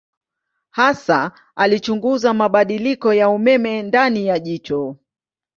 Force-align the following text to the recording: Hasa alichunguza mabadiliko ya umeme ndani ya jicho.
Hasa 0.69 1.31
alichunguza 1.55 2.33
mabadiliko 2.33 3.13
ya 3.13 3.29
umeme 3.29 3.83
ndani 3.83 4.27
ya 4.27 4.39
jicho. 4.39 4.95